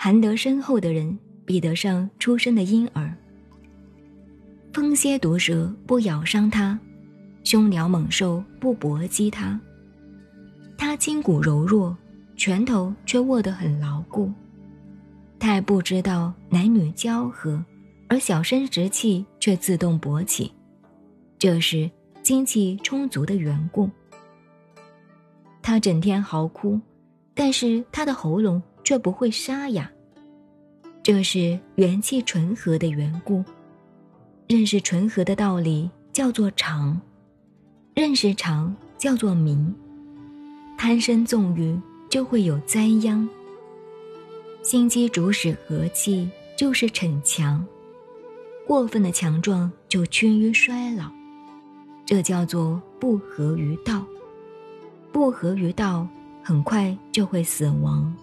[0.00, 3.12] 含德深厚的人，比得上出生的婴儿。
[4.72, 6.78] 风蝎毒蛇不咬伤他，
[7.42, 9.60] 凶鸟猛兽不搏击他。
[10.76, 11.96] 他筋骨柔弱，
[12.36, 14.32] 拳头却握得很牢固。
[15.36, 17.60] 太不知道男女交合，
[18.08, 20.52] 而小生殖器却自动勃起，
[21.40, 21.90] 这是
[22.22, 23.90] 精气充足的缘故。
[25.60, 26.80] 他整天嚎哭，
[27.34, 29.86] 但是他的喉咙却不会沙哑，
[31.02, 33.44] 这是元气纯和的缘故。
[34.46, 36.98] 认识纯和的道理叫做常，
[37.92, 39.74] 认识常叫做明。
[40.78, 43.28] 贪生纵欲就会有灾殃。
[44.62, 46.26] 心机主使和气，
[46.56, 47.62] 就是逞强；
[48.66, 51.12] 过分的强壮就趋于衰老，
[52.06, 54.02] 这叫做不合于道。
[55.12, 56.08] 不合于道，
[56.42, 58.16] 很快就会死亡。